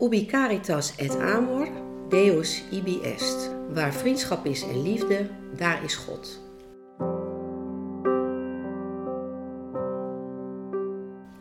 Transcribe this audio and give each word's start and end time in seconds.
Ubi 0.00 0.26
caritas 0.26 0.94
et 0.96 1.16
amor, 1.20 1.68
Deus 2.08 2.62
ibi 2.70 3.00
est. 3.02 3.50
Waar 3.72 3.92
vriendschap 3.92 4.46
is 4.46 4.62
en 4.62 4.82
liefde, 4.82 5.30
daar 5.56 5.84
is 5.84 5.94
God. 5.94 6.40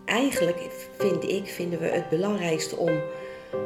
Eigenlijk 0.05 0.87
vind 0.97 1.23
ik, 1.23 1.47
vinden 1.47 1.79
we 1.79 1.85
het 1.85 2.09
belangrijkste 2.09 2.75
om, 2.75 3.01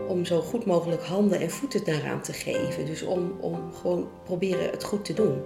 om 0.07 0.25
zo 0.25 0.41
goed 0.41 0.65
mogelijk 0.65 1.03
handen 1.03 1.39
en 1.39 1.49
voeten 1.49 1.83
daaraan 1.83 2.21
te 2.21 2.33
geven. 2.33 2.85
Dus 2.85 3.01
om, 3.01 3.37
om 3.39 3.73
gewoon 3.73 4.09
proberen 4.23 4.69
het 4.71 4.83
goed 4.83 5.05
te 5.05 5.13
doen. 5.13 5.41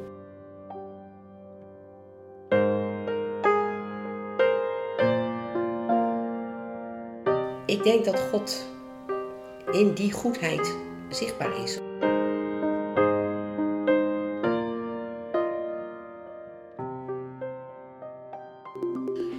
Ik 7.65 7.83
denk 7.83 8.05
dat 8.05 8.19
God 8.19 8.65
in 9.71 9.93
die 9.93 10.11
goedheid 10.11 10.75
zichtbaar 11.09 11.63
is. 11.63 11.80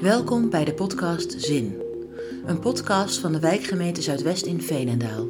Welkom 0.00 0.50
bij 0.50 0.64
de 0.64 0.74
podcast 0.74 1.34
Zin. 1.42 1.82
Een 2.46 2.58
podcast 2.58 3.18
van 3.18 3.32
de 3.32 3.40
wijkgemeente 3.40 4.02
Zuidwest 4.02 4.46
in 4.46 4.62
Veenendaal. 4.62 5.26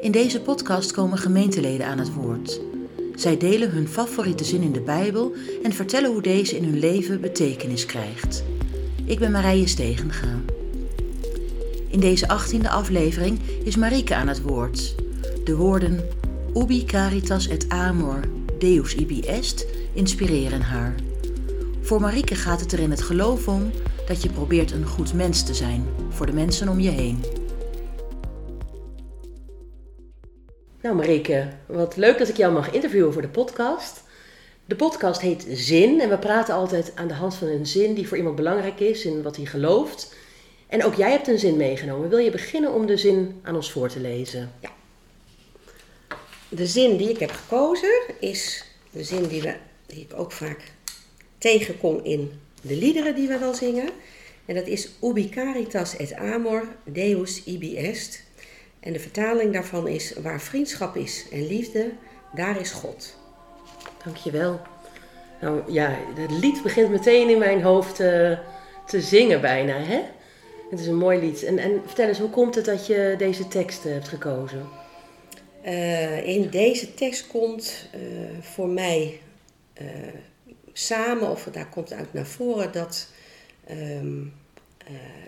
In 0.00 0.12
deze 0.12 0.42
podcast 0.42 0.92
komen 0.92 1.18
gemeenteleden 1.18 1.86
aan 1.86 1.98
het 1.98 2.14
woord. 2.14 2.60
Zij 3.14 3.36
delen 3.36 3.70
hun 3.70 3.88
favoriete 3.88 4.44
zin 4.44 4.62
in 4.62 4.72
de 4.72 4.82
Bijbel 4.82 5.32
en 5.62 5.72
vertellen 5.72 6.12
hoe 6.12 6.22
deze 6.22 6.56
in 6.56 6.64
hun 6.64 6.78
leven 6.78 7.20
betekenis 7.20 7.86
krijgt. 7.86 8.44
Ik 9.04 9.18
ben 9.18 9.30
Marije 9.30 9.66
Stegenga. 9.66 10.61
In 11.92 12.00
deze 12.00 12.28
achttiende 12.28 12.68
aflevering 12.68 13.40
is 13.64 13.76
Marike 13.76 14.14
aan 14.14 14.28
het 14.28 14.42
woord. 14.42 14.94
De 15.44 15.56
woorden 15.56 16.00
Ubi 16.54 16.84
caritas 16.84 17.48
et 17.48 17.68
amor, 17.68 18.20
Deus 18.58 18.94
ibi 18.94 19.20
est 19.20 19.66
inspireren 19.92 20.62
haar. 20.62 20.94
Voor 21.80 22.00
Marike 22.00 22.34
gaat 22.34 22.60
het 22.60 22.72
er 22.72 22.78
in 22.78 22.90
het 22.90 23.02
geloof 23.02 23.48
om 23.48 23.70
dat 24.06 24.22
je 24.22 24.28
probeert 24.28 24.70
een 24.70 24.86
goed 24.86 25.14
mens 25.14 25.44
te 25.44 25.54
zijn 25.54 25.86
voor 26.08 26.26
de 26.26 26.32
mensen 26.32 26.68
om 26.68 26.80
je 26.80 26.90
heen. 26.90 27.24
Nou 30.82 30.96
Marike, 30.96 31.48
wat 31.66 31.96
leuk 31.96 32.18
dat 32.18 32.28
ik 32.28 32.36
jou 32.36 32.52
mag 32.52 32.70
interviewen 32.70 33.12
voor 33.12 33.22
de 33.22 33.28
podcast. 33.28 34.02
De 34.64 34.76
podcast 34.76 35.20
heet 35.20 35.46
Zin 35.50 36.00
en 36.00 36.08
we 36.08 36.18
praten 36.18 36.54
altijd 36.54 36.92
aan 36.94 37.08
de 37.08 37.14
hand 37.14 37.34
van 37.34 37.48
een 37.48 37.66
zin 37.66 37.94
die 37.94 38.08
voor 38.08 38.16
iemand 38.16 38.36
belangrijk 38.36 38.80
is 38.80 39.04
in 39.04 39.22
wat 39.22 39.36
hij 39.36 39.44
gelooft. 39.44 40.14
En 40.72 40.84
ook 40.84 40.94
jij 40.94 41.10
hebt 41.10 41.28
een 41.28 41.38
zin 41.38 41.56
meegenomen. 41.56 42.08
Wil 42.08 42.18
je 42.18 42.30
beginnen 42.30 42.72
om 42.72 42.86
de 42.86 42.96
zin 42.96 43.40
aan 43.42 43.54
ons 43.54 43.72
voor 43.72 43.88
te 43.88 44.00
lezen? 44.00 44.52
Ja. 44.60 44.70
De 46.48 46.66
zin 46.66 46.96
die 46.96 47.10
ik 47.10 47.18
heb 47.18 47.30
gekozen 47.30 48.00
is 48.20 48.64
de 48.90 49.04
zin 49.04 49.26
die, 49.26 49.42
we, 49.42 49.54
die 49.86 50.00
ik 50.00 50.18
ook 50.18 50.32
vaak 50.32 50.72
tegenkom 51.38 52.00
in 52.02 52.40
de 52.62 52.76
liederen 52.76 53.14
die 53.14 53.28
we 53.28 53.38
wel 53.38 53.54
zingen. 53.54 53.88
En 54.44 54.54
dat 54.54 54.66
is 54.66 54.88
Ubi 55.02 55.28
caritas 55.28 55.96
et 55.96 56.14
amor, 56.14 56.66
Deus 56.84 57.44
ibi 57.44 57.76
est. 57.76 58.22
En 58.80 58.92
de 58.92 59.00
vertaling 59.00 59.52
daarvan 59.52 59.88
is 59.88 60.12
waar 60.12 60.40
vriendschap 60.40 60.96
is 60.96 61.26
en 61.32 61.46
liefde, 61.46 61.90
daar 62.34 62.60
is 62.60 62.70
God. 62.70 63.16
Dankjewel. 64.04 64.60
Nou 65.40 65.72
ja, 65.72 65.98
het 66.14 66.30
lied 66.30 66.62
begint 66.62 66.90
meteen 66.90 67.28
in 67.28 67.38
mijn 67.38 67.62
hoofd 67.62 68.00
uh, 68.00 68.38
te 68.86 69.00
zingen 69.00 69.40
bijna, 69.40 69.76
hè? 69.76 70.00
Het 70.72 70.80
is 70.80 70.86
een 70.86 70.96
mooi 70.96 71.20
lied. 71.20 71.42
En, 71.42 71.58
en 71.58 71.82
vertel 71.86 72.08
eens, 72.08 72.18
hoe 72.18 72.30
komt 72.30 72.54
het 72.54 72.64
dat 72.64 72.86
je 72.86 73.14
deze 73.18 73.48
tekst 73.48 73.82
hebt 73.82 74.08
gekozen? 74.08 74.68
Uh, 75.64 76.26
in 76.26 76.48
deze 76.48 76.94
tekst 76.94 77.26
komt 77.26 77.88
uh, 77.94 78.00
voor 78.40 78.68
mij 78.68 79.20
uh, 79.80 79.88
samen, 80.72 81.30
of 81.30 81.48
daar 81.52 81.68
komt 81.68 81.92
uit 81.92 82.12
naar 82.12 82.26
voren, 82.26 82.72
dat 82.72 83.08
um, 83.70 84.32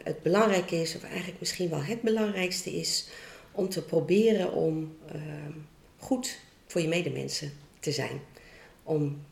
het 0.05 0.23
belangrijk 0.23 0.71
is, 0.71 0.97
of 0.97 1.03
eigenlijk 1.03 1.41
misschien 1.41 1.71
wel 1.71 1.83
het 1.83 2.03
belangrijkste 2.03 2.71
is, 2.71 3.09
om 3.53 3.69
te 3.69 3.83
proberen 3.83 4.53
om 4.53 4.97
ehm, 5.09 5.53
goed 5.99 6.39
voor 6.67 6.81
je 6.81 6.89
medemensen 6.89 7.53
te 7.81 7.93
zijn. 7.93 8.21
Om 8.83 9.23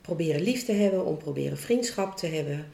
proberen 0.00 0.40
lief 0.40 0.64
te 0.64 0.72
hebben, 0.72 1.04
om 1.04 1.16
proberen 1.16 1.58
vriendschap 1.58 2.16
te 2.16 2.26
hebben, 2.26 2.68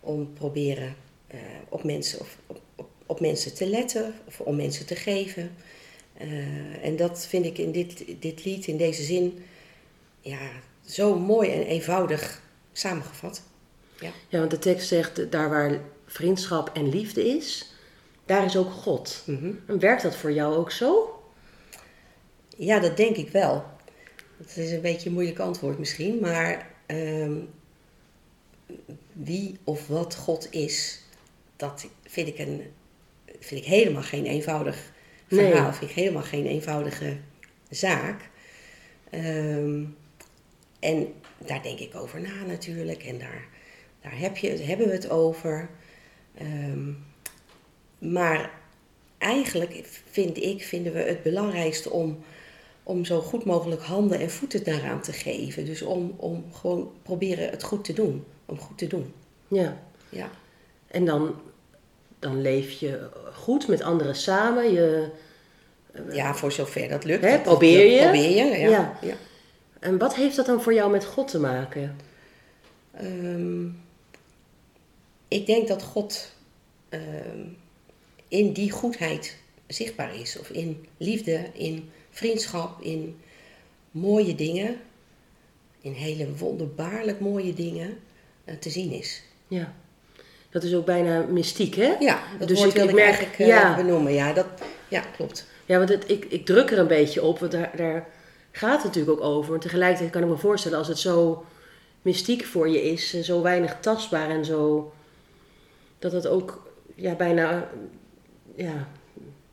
om 0.00 0.32
proberen 0.32 0.94
uh, 1.34 1.40
op, 1.68 1.84
mensen, 1.84 2.20
of 2.20 2.38
op, 2.46 2.60
op, 2.76 2.88
op, 3.06 3.20
mensen 3.20 3.54
te 3.54 3.66
letten 3.66 4.14
of 4.26 4.40
om 4.40 4.56
mensen 4.56 4.86
te 4.86 4.96
geven. 4.96 5.50
Uh, 6.22 6.84
en 6.84 6.96
dat 6.96 7.26
vind 7.26 7.44
ik 7.44 7.58
in 7.58 7.72
dit, 7.72 8.04
dit 8.20 8.44
lied, 8.44 8.66
in 8.66 8.76
deze 8.76 9.02
zin, 9.02 9.44
ja, 10.20 10.50
zo 10.86 11.18
mooi 11.18 11.50
en 11.50 11.62
eenvoudig 11.62 12.42
samengevat. 12.72 13.42
Ja. 14.00 14.10
ja, 14.28 14.38
want 14.38 14.50
de 14.50 14.58
tekst 14.58 14.88
zegt, 14.88 15.30
daar 15.30 15.50
waar 15.50 15.80
vriendschap 16.06 16.70
en 16.74 16.88
liefde 16.88 17.28
is, 17.28 17.72
daar 18.24 18.44
is 18.44 18.56
ook 18.56 18.70
God. 18.70 19.22
Mm 19.26 19.38
-hmm. 19.38 19.60
En 19.66 19.78
werkt 19.78 20.02
dat 20.02 20.16
voor 20.16 20.32
jou 20.32 20.56
ook 20.56 20.70
zo? 20.70 21.20
Ja, 22.56 22.78
dat 22.78 22.96
denk 22.96 23.16
ik 23.16 23.30
wel. 23.30 23.64
Dat 24.36 24.56
is 24.56 24.70
een 24.70 24.80
beetje 24.80 25.08
een 25.08 25.14
moeilijk 25.14 25.38
antwoord 25.38 25.78
misschien, 25.78 26.18
maar 26.20 26.70
um, 26.86 27.48
wie 29.12 29.58
of 29.64 29.86
wat 29.86 30.14
God 30.14 30.52
is, 30.52 31.00
dat 31.58 31.86
vind 32.02 32.28
ik, 32.28 32.38
een, 32.38 32.62
vind 33.40 33.60
ik 33.60 33.66
helemaal 33.66 34.02
geen 34.02 34.26
eenvoudig 34.26 34.92
verhaal. 35.26 35.62
Nee. 35.62 35.72
Vind 35.72 35.90
ik 35.90 35.96
helemaal 35.96 36.22
geen 36.22 36.46
eenvoudige 36.46 37.16
zaak. 37.70 38.28
Um, 39.10 39.96
en 40.80 41.12
daar 41.38 41.62
denk 41.62 41.78
ik 41.78 41.94
over 41.94 42.20
na 42.20 42.44
natuurlijk. 42.46 43.02
En 43.02 43.18
daar, 43.18 43.48
daar 44.00 44.18
heb 44.18 44.36
je, 44.36 44.50
hebben 44.50 44.86
we 44.86 44.92
het 44.92 45.10
over. 45.10 45.68
Um, 46.42 47.04
maar 47.98 48.50
eigenlijk 49.18 50.00
vind 50.10 50.42
ik, 50.42 50.62
vinden 50.62 50.92
we 50.92 50.98
het 50.98 51.22
belangrijkste 51.22 51.90
om, 51.90 52.18
om 52.82 53.04
zo 53.04 53.20
goed 53.20 53.44
mogelijk 53.44 53.82
handen 53.82 54.20
en 54.20 54.30
voeten 54.30 54.64
daaraan 54.64 55.00
te 55.02 55.12
geven. 55.12 55.64
Dus 55.64 55.82
om, 55.82 56.14
om 56.16 56.44
gewoon 56.52 56.92
proberen 57.02 57.50
het 57.50 57.62
goed 57.62 57.84
te 57.84 57.92
doen. 57.92 58.24
Om 58.46 58.58
goed 58.58 58.78
te 58.78 58.86
doen. 58.86 59.12
Ja. 59.48 59.82
ja. 60.08 60.30
En 60.86 61.04
dan, 61.04 61.40
dan 62.18 62.40
leef 62.42 62.70
je 62.70 63.08
goed 63.32 63.68
met 63.68 63.82
anderen 63.82 64.16
samen. 64.16 64.72
Je, 64.72 65.10
ja, 66.12 66.34
voor 66.34 66.52
zover 66.52 66.88
dat 66.88 67.04
lukt. 67.04 67.24
Hè, 67.24 67.38
probeer 67.40 67.92
je. 67.92 68.02
Probeer 68.02 68.30
je, 68.30 68.58
ja. 68.58 68.68
ja. 68.68 68.98
ja. 69.02 69.14
En 69.78 69.98
wat 69.98 70.14
heeft 70.14 70.36
dat 70.36 70.46
dan 70.46 70.62
voor 70.62 70.74
jou 70.74 70.90
met 70.90 71.04
God 71.04 71.28
te 71.28 71.40
maken? 71.40 71.96
Um, 73.02 73.82
ik 75.28 75.46
denk 75.46 75.68
dat 75.68 75.82
God 75.82 76.32
um, 76.90 77.56
in 78.28 78.52
die 78.52 78.70
goedheid 78.70 79.36
zichtbaar 79.66 80.14
is. 80.14 80.38
Of 80.38 80.50
in 80.50 80.86
liefde, 80.96 81.46
in 81.52 81.90
vriendschap, 82.10 82.82
in 82.82 83.20
mooie 83.90 84.34
dingen. 84.34 84.76
In 85.80 85.92
hele 85.92 86.36
wonderbaarlijk 86.36 87.20
mooie 87.20 87.54
dingen 87.54 87.98
uh, 88.44 88.54
te 88.54 88.70
zien 88.70 88.92
is. 88.92 89.22
Ja. 89.48 89.74
Dat 90.58 90.70
is 90.70 90.76
ook 90.76 90.84
bijna 90.86 91.24
mystiek, 91.28 91.74
hè? 91.74 91.94
Ja, 91.98 92.18
dat 92.38 92.48
dus 92.48 92.64
ik, 92.64 92.74
ik 92.74 92.92
merk, 92.92 92.98
eigenlijk 92.98 93.36
ja. 93.36 93.76
benoemen. 93.76 94.12
Ja, 94.12 94.32
dat, 94.32 94.46
ja, 94.88 95.00
klopt. 95.16 95.46
Ja, 95.66 95.78
want 95.78 95.88
het, 95.88 96.04
ik, 96.06 96.24
ik 96.24 96.46
druk 96.46 96.70
er 96.70 96.78
een 96.78 96.86
beetje 96.86 97.22
op, 97.22 97.38
want 97.38 97.52
daar, 97.52 97.70
daar 97.76 98.06
gaat 98.52 98.82
het 98.82 98.84
natuurlijk 98.84 99.20
ook 99.20 99.26
over. 99.26 99.54
En 99.54 99.60
tegelijkertijd 99.60 100.10
kan 100.10 100.22
ik 100.22 100.28
me 100.28 100.36
voorstellen 100.36 100.78
als 100.78 100.88
het 100.88 100.98
zo 100.98 101.44
mystiek 102.02 102.44
voor 102.44 102.68
je 102.68 102.82
is, 102.82 103.14
en 103.14 103.24
zo 103.24 103.42
weinig 103.42 103.76
tastbaar 103.80 104.30
en 104.30 104.44
zo, 104.44 104.92
dat 105.98 106.12
het 106.12 106.26
ook 106.26 106.62
ja, 106.94 107.14
bijna, 107.14 107.68
ja, 108.54 108.88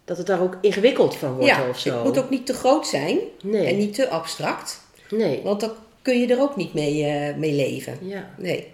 dat 0.05 0.17
het 0.17 0.27
daar 0.27 0.41
ook 0.41 0.57
ingewikkeld 0.61 1.15
van 1.15 1.33
wordt 1.33 1.47
ja, 1.47 1.69
of 1.69 1.79
zo. 1.79 1.95
Het 1.95 2.03
moet 2.03 2.17
ook 2.17 2.29
niet 2.29 2.45
te 2.45 2.53
groot 2.53 2.87
zijn 2.87 3.19
nee. 3.43 3.65
en 3.65 3.77
niet 3.77 3.93
te 3.93 4.09
abstract. 4.09 4.81
Nee. 5.09 5.41
Want 5.43 5.59
dan 5.59 5.71
kun 6.01 6.19
je 6.19 6.27
er 6.27 6.41
ook 6.41 6.55
niet 6.55 6.73
mee, 6.73 7.29
uh, 7.29 7.35
mee 7.37 7.53
leven. 7.53 7.97
Ja. 8.01 8.29
Nee. 8.37 8.73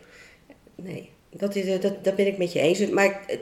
Nee. 0.75 1.10
Dat, 1.35 1.55
is, 1.55 1.65
uh, 1.65 1.81
dat, 1.81 2.03
dat 2.03 2.15
ben 2.15 2.27
ik 2.27 2.37
met 2.37 2.53
je 2.53 2.59
eens. 2.59 2.89
Maar 2.89 3.23
het, 3.27 3.39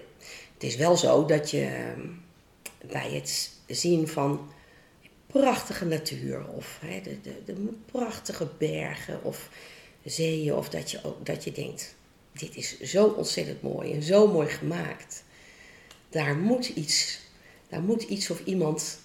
het 0.53 0.63
is 0.63 0.75
wel 0.75 0.97
zo 0.97 1.25
dat 1.25 1.51
je 1.51 1.61
uh, 1.61 2.91
bij 2.91 3.11
het 3.11 3.51
zien 3.67 4.07
van 4.07 4.51
prachtige 5.27 5.85
natuur 5.85 6.47
of 6.47 6.79
hè, 6.85 7.01
de, 7.01 7.21
de, 7.21 7.43
de, 7.45 7.73
prachtige 7.85 8.47
bergen 8.57 9.23
of 9.23 9.49
zeeën 10.03 10.53
of 10.53 10.69
dat 10.69 10.91
je, 10.91 10.99
ook, 11.03 11.25
dat 11.25 11.43
je 11.43 11.51
denkt, 11.51 11.95
dit 12.31 12.55
is 12.55 12.79
zo 12.79 13.05
ontzettend 13.05 13.61
mooi 13.61 13.93
en 13.93 14.03
zo 14.03 14.27
mooi 14.27 14.47
gemaakt. 14.47 15.23
Daar 16.09 16.35
moet 16.37 16.67
iets, 16.67 17.19
daar 17.69 17.81
moet 17.81 18.03
iets 18.03 18.29
of 18.29 18.41
iemand 18.45 18.99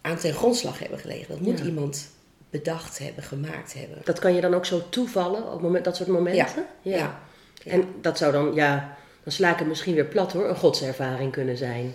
aan 0.00 0.16
ten 0.16 0.34
grondslag 0.34 0.78
hebben 0.78 0.98
gelegen. 0.98 1.28
Dat 1.28 1.40
moet 1.40 1.60
iemand 1.60 2.08
bedacht 2.50 2.98
hebben, 2.98 3.24
gemaakt 3.24 3.74
hebben. 3.74 3.98
Dat 4.04 4.18
kan 4.18 4.34
je 4.34 4.40
dan 4.40 4.54
ook 4.54 4.66
zo 4.66 4.88
toevallen 4.88 5.52
op 5.52 5.62
moment, 5.62 5.84
dat 5.84 5.96
soort 5.96 6.08
momenten? 6.08 6.66
Ja. 6.82 6.96
ja. 6.96 7.25
En 7.64 7.84
dat 8.00 8.18
zou 8.18 8.32
dan, 8.32 8.54
ja, 8.54 8.96
dan 9.22 9.32
sla 9.32 9.52
ik 9.52 9.58
het 9.58 9.68
misschien 9.68 9.94
weer 9.94 10.06
plat 10.06 10.32
hoor, 10.32 10.48
een 10.48 10.56
godservaring 10.56 11.32
kunnen 11.32 11.56
zijn. 11.56 11.94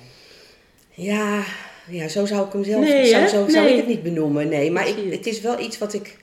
Ja, 0.89 1.43
ja, 1.87 2.07
zo 2.07 2.25
zou 2.25 2.45
ik 2.45 2.53
hem 2.53 2.63
zelf, 2.63 2.83
Nee, 2.83 3.27
zo 3.27 3.47
zou 3.49 3.67
ik 3.67 3.75
het 3.75 3.87
niet 3.87 4.03
benoemen. 4.03 4.49
Nee, 4.49 4.71
maar 4.71 4.87
ik, 4.87 5.11
het 5.11 5.25
is 5.25 5.41
wel 5.41 5.59
iets 5.59 5.77
wat 5.77 5.93
ik, 5.93 6.17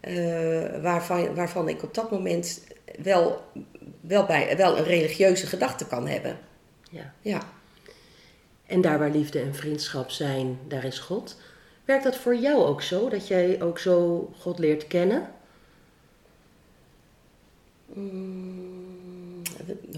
eh, 0.00 0.82
waarvan, 0.82 1.34
waarvan 1.34 1.68
ik 1.68 1.82
op 1.82 1.94
dat 1.94 2.10
moment 2.10 2.60
wel, 3.02 3.42
wel, 4.00 4.26
bij, 4.26 4.56
wel 4.56 4.78
een 4.78 4.84
religieuze 4.84 5.46
gedachte 5.46 5.86
kan 5.86 6.08
hebben. 6.08 6.38
Ja. 6.90 7.12
Ja. 7.20 7.42
En 8.66 8.80
daar 8.80 8.98
waar 8.98 9.10
liefde 9.10 9.40
en 9.40 9.54
vriendschap 9.54 10.10
zijn, 10.10 10.58
daar 10.68 10.84
is 10.84 10.98
God. 10.98 11.36
Werkt 11.84 12.04
dat 12.04 12.16
voor 12.16 12.36
jou 12.36 12.56
ook 12.64 12.82
zo? 12.82 13.08
Dat 13.08 13.28
jij 13.28 13.62
ook 13.62 13.78
zo 13.78 14.28
God 14.38 14.58
leert 14.58 14.86
kennen? 14.86 15.30
Mm, 17.86 18.67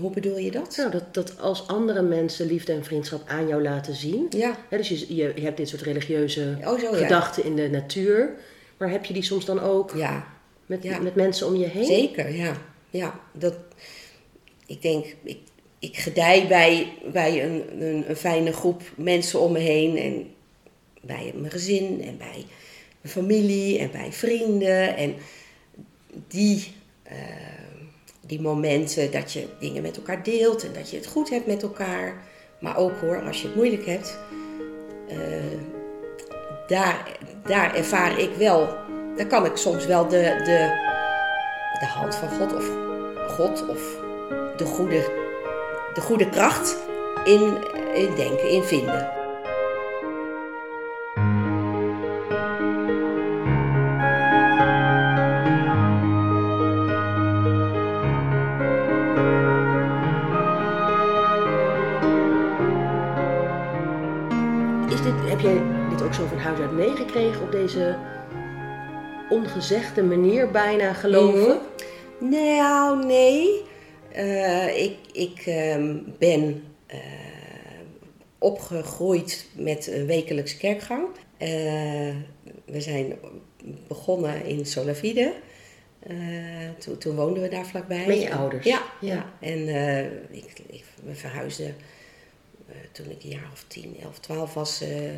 hoe 0.01 0.11
bedoel 0.11 0.39
je 0.39 0.51
dat? 0.51 0.77
Nou, 0.77 0.91
dat, 0.91 1.15
dat 1.15 1.41
als 1.41 1.67
andere 1.67 2.03
mensen 2.03 2.47
liefde 2.47 2.73
en 2.73 2.85
vriendschap 2.85 3.29
aan 3.29 3.49
jou 3.49 3.63
laten 3.63 3.95
zien. 3.95 4.27
Ja. 4.31 4.57
Hè, 4.69 4.77
dus 4.77 4.89
je, 4.89 5.15
je, 5.15 5.41
hebt 5.41 5.57
dit 5.57 5.69
soort 5.69 5.83
religieuze 5.83 6.57
Oh, 6.65 6.79
zo 6.79 6.91
ja. 6.91 7.03
gedachten 7.03 7.45
in 7.45 7.57
de 7.57 7.69
natuur. 7.69 8.31
Maar 8.77 8.91
heb 8.91 9.05
je 9.05 9.13
die 9.13 9.23
soms 9.23 9.45
dan 9.45 9.61
ook 9.61 9.93
Ja, 9.97 10.27
met, 10.67 10.83
Ja. 10.83 10.99
met 10.99 11.15
mensen 11.15 11.47
om 11.47 11.57
je 11.57 11.67
heen? 11.67 11.85
zeker, 11.85 12.35
ja. 12.35 12.57
Ja, 12.91 13.21
dat, 13.33 13.55
ik 14.67 14.83
denk, 14.83 15.17
ik, 15.23 15.39
ik 15.79 15.97
gedij 15.97 16.47
bij, 16.49 16.93
bij 17.13 17.45
een, 17.45 17.83
een, 17.83 18.05
een 18.09 18.17
fijne 18.17 18.53
groep 18.53 18.83
mensen 18.97 19.41
om 19.41 19.53
me 19.53 19.59
heen. 19.59 19.97
En 19.97 20.27
bij 21.01 21.33
mijn 21.37 21.53
gezin 21.53 22.03
en 22.03 22.19
bij 22.19 22.45
mijn 23.01 23.15
familie 23.15 23.79
en 23.79 23.91
bij 23.91 24.13
vrienden. 24.13 24.97
En 24.97 25.15
die, 26.29 26.73
eh, 27.03 27.17
die 28.31 28.41
momenten 28.41 29.11
dat 29.11 29.33
je 29.33 29.47
dingen 29.59 29.83
met 29.83 29.97
elkaar 29.97 30.23
deelt 30.23 30.65
en 30.65 30.73
dat 30.73 30.91
je 30.91 30.97
het 30.97 31.07
goed 31.07 31.31
hebt 31.31 31.47
met 31.47 31.63
elkaar. 31.63 32.15
Maar 32.59 32.77
ook 32.77 32.93
hoor, 33.01 33.23
als 33.27 33.41
je 33.41 33.47
het 33.47 33.57
moeilijk 33.57 33.87
hebt, 33.87 34.19
eh, 35.09 35.17
daar, 36.67 37.19
daar 37.45 37.75
ervaar 37.75 38.19
ik 38.19 38.31
wel, 38.35 38.69
daar 39.17 39.27
kan 39.27 39.45
ik 39.45 39.57
soms 39.57 39.87
wel 39.87 40.09
de, 40.09 40.41
de, 40.45 40.89
de 41.81 41.87
hand 41.87 42.15
van 42.15 42.29
God 42.29 42.55
of 42.55 42.71
God 43.37 43.69
of 43.69 43.97
de 44.57 44.65
goede, 44.65 45.05
de 45.95 46.01
goede 46.01 46.29
kracht 46.29 46.77
in, 47.25 47.57
in 47.95 48.15
denken, 48.15 48.51
in 48.51 48.63
vinden. 48.63 49.20
Meegekregen 66.81 67.43
op 67.43 67.53
deze 67.53 67.97
ongezegde 69.31 70.03
manier 70.03 70.51
bijna 70.51 70.93
geloven? 70.93 71.59
Nou, 72.19 73.05
nee. 73.05 73.63
Eh, 74.13 74.83
ik 74.83 74.97
ik 75.13 75.43
ehm, 75.47 75.97
ben 76.19 76.63
eh, 76.87 76.99
opgegroeid 78.39 79.47
met 79.55 79.87
een 79.87 80.07
wekelijks 80.07 80.57
kerkgang. 80.57 81.07
Eh, 81.37 81.49
we 82.65 82.81
zijn 82.81 83.19
begonnen 83.89 84.45
in 84.45 84.67
Solavide. 84.67 85.33
Eh, 86.01 86.17
toen, 86.79 86.99
toen 86.99 87.17
woonden 87.17 87.43
we 87.43 87.49
daar 87.49 87.67
vlakbij. 87.67 88.07
Met 88.07 88.23
je 88.23 88.35
ouders? 88.35 88.67
Ja. 88.67 88.83
Ja. 89.01 89.33
En 89.41 89.69
ik, 90.31 90.53
ik, 90.67 90.85
we 91.05 91.15
verhuisden 91.15 91.75
toen 92.93 93.11
ik 93.11 93.23
een 93.23 93.31
jaar 93.31 93.51
of 93.53 93.65
10, 93.67 93.97
11, 94.03 94.19
12 94.19 94.55
was 94.55 94.81
eh, 94.81 95.13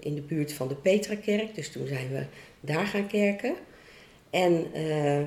in 0.00 0.14
de 0.14 0.20
buurt 0.20 0.52
van 0.52 0.68
de 0.68 0.74
Petrakerk. 0.74 1.54
Dus 1.54 1.72
toen 1.72 1.86
zijn 1.86 2.08
we 2.08 2.24
daar 2.60 2.86
gaan 2.86 3.06
kerken. 3.06 3.54
En 4.30 4.72
eh, 4.72 5.22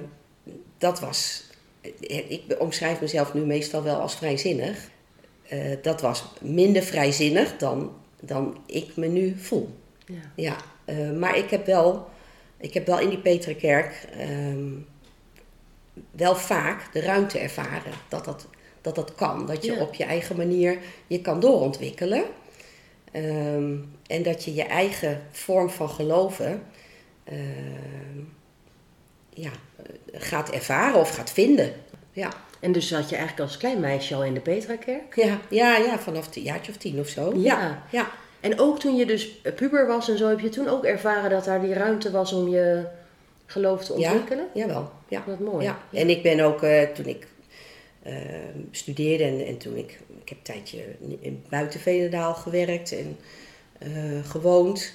dat 0.78 1.00
was, 1.00 1.44
eh, 1.82 2.32
ik 2.32 2.44
omschrijf 2.58 3.02
mezelf 3.02 3.34
nu 3.34 3.42
meestal 3.42 3.84
wel 3.84 4.00
als 4.00 4.16
vrijzinnig. 4.16 4.90
Eh, 5.52 5.60
dat 5.82 6.02
was 6.02 6.24
minder 6.42 6.84
vrijzinnig 6.84 7.58
dan, 7.58 7.92
dan 8.20 8.58
ik 8.66 8.96
me 8.96 9.08
nu 9.08 9.36
voel. 9.38 9.70
Ja. 10.06 10.16
Ja, 10.36 10.56
eh, 10.86 11.12
maar 11.12 11.38
ik 11.38 11.50
heb 11.50 11.66
wel, 11.66 12.10
ik 12.58 12.74
heb 12.74 12.86
wel 12.86 13.00
in 13.00 13.10
die 13.10 13.18
Petrakerk 13.18 14.08
ehm, 14.18 14.70
wel 16.12 16.36
vaak 16.36 16.94
de 16.94 17.02
ruimte 17.02 17.40
ervaren 17.40 17.94
dat 18.10 18.26
dat, 18.26 18.48
dat, 18.82 18.96
dat 18.96 19.16
kan. 19.16 19.46
Dat 19.46 19.66
je 19.66 19.72
Ja. 19.72 19.82
op 19.82 19.94
je 19.94 20.04
eigen 20.04 20.36
manier 20.36 20.78
je 21.08 21.22
kan 21.22 21.40
doorontwikkelen. 21.40 22.24
Ehm, 23.12 23.76
en 24.08 24.24
dat 24.24 24.44
je 24.44 24.54
je 24.54 24.64
eigen 24.64 25.22
vorm 25.32 25.70
van 25.70 25.90
geloven 25.90 26.64
ehm, 27.24 28.20
ja, 29.30 29.52
gaat 30.14 30.50
ervaren 30.50 31.00
of 31.00 31.10
gaat 31.16 31.32
vinden. 31.32 31.74
Ja. 32.12 32.30
En 32.60 32.72
dus 32.72 32.88
zat 32.88 33.10
je 33.10 33.16
eigenlijk 33.16 33.50
als 33.50 33.58
klein 33.58 33.80
meisje 33.80 34.16
al 34.16 34.24
in 34.24 34.34
de 34.34 34.40
Petrakerk? 34.40 35.16
Ja, 35.16 35.40
ja, 35.50 35.78
ja, 35.78 36.00
vanaf 36.00 36.36
een 36.36 36.42
jaartje 36.42 36.72
of 36.72 36.78
tien 36.78 37.00
of 37.00 37.08
zo. 37.08 37.32
Ja. 37.36 37.40
ja. 37.40 37.84
ja. 37.90 38.12
En 38.40 38.60
ook 38.60 38.80
toen 38.80 38.96
je 38.96 39.06
dus 39.06 39.42
puber 39.56 39.88
was 39.88 40.10
en 40.10 40.18
zo, 40.18 40.28
heb 40.28 40.40
je 40.40 40.50
toen 40.50 40.68
ook 40.68 40.84
ervaren 40.84 41.30
dat 41.30 41.46
daar 41.46 41.62
die 41.62 41.74
ruimte 41.74 42.12
was 42.12 42.34
om 42.34 42.50
je 42.50 42.86
geloof 43.46 43.86
te 43.86 43.94
ontwikkelen? 43.94 44.48
Ja, 44.54 44.66
jawel. 44.66 44.92
Ja. 45.08 45.24
Wat 45.26 45.40
mooi. 45.40 45.66
Ja. 45.66 45.80
En 45.92 46.10
ik 46.10 46.24
ben 46.24 46.40
ook, 46.40 46.64
eh, 46.64 46.82
toen 46.82 47.06
ik 47.06 47.28
eh, 48.04 48.14
studeerde 48.72 49.24
en, 49.24 49.46
en 49.46 49.58
toen 49.58 49.78
ik, 49.78 50.00
ik 50.22 50.30
heb 50.30 50.38
een 50.38 50.44
tijdje 50.44 50.84
in 51.20 51.44
buiten 51.50 51.80
Veenendaal 51.80 52.34
gewerkt 52.34 52.92
en 52.92 53.18
eh, 53.80 54.24
gewoond. 54.24 54.94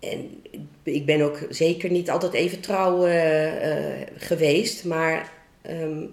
En 0.00 0.42
ik 0.82 1.06
ben 1.06 1.20
ook 1.20 1.38
zeker 1.48 1.90
niet 1.90 2.10
altijd 2.10 2.32
even 2.32 2.60
trouw 2.60 3.06
eh, 3.06 4.00
eh, 4.00 4.06
geweest, 4.16 4.84
maar 4.84 5.32
ehm, 5.62 6.04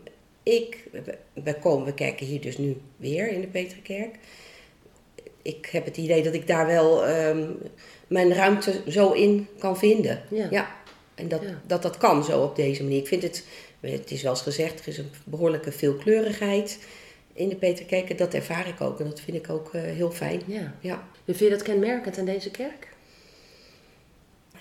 ik, 0.44 0.84
we, 1.34 1.54
komen, 1.54 1.86
we 1.86 1.94
kijken 1.94 2.26
hier 2.26 2.42
dus 2.42 2.58
nu 2.58 2.78
weer 2.98 3.30
in 3.30 3.42
de 3.42 3.48
Peterkerk. 3.48 4.16
Ik 5.42 5.70
heb 5.72 5.86
het 5.86 5.98
idee 5.98 6.24
dat 6.24 6.34
ik 6.34 6.48
daar 6.48 6.66
wel 6.66 7.06
ehm, 7.06 7.46
mijn 8.08 8.34
ruimte 8.34 8.82
zo 8.88 9.12
in 9.12 9.48
kan 9.60 9.78
vinden. 9.78 10.22
Ja. 10.30 10.48
ja. 10.52 10.76
En 11.16 11.28
dat, 11.28 11.42
Ja. 11.42 11.62
dat 11.68 11.82
dat 11.82 11.98
kan 11.98 12.24
zo 12.24 12.44
op 12.44 12.56
deze 12.56 12.84
manier. 12.84 13.00
Ik 13.00 13.08
vind 13.08 13.24
het, 13.24 13.44
het 13.80 14.12
is 14.12 14.22
wel 14.22 14.32
eens 14.32 14.42
gezegd, 14.42 14.80
er 14.80 14.88
is 14.88 14.98
een 14.98 15.12
behoorlijke 15.26 15.72
veelkleurigheid 15.72 16.80
in 17.34 17.50
de 17.50 17.56
Peterkerk. 17.56 18.18
Dat 18.18 18.34
ervaar 18.34 18.68
ik 18.68 18.82
ook 18.82 19.00
en 19.00 19.06
dat 19.06 19.22
vind 19.22 19.38
ik 19.38 19.50
ook 19.50 19.74
eh, 19.74 19.82
heel 19.82 20.12
fijn. 20.12 20.42
Ja. 20.46 20.74
Ja. 20.80 21.08
Vind 21.26 21.40
je 21.40 21.50
dat 21.50 21.62
kenmerkend 21.62 22.18
aan 22.18 22.26
deze 22.26 22.52
kerk? 22.52 22.88